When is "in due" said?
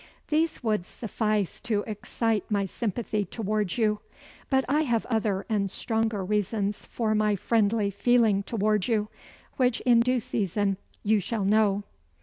9.81-10.19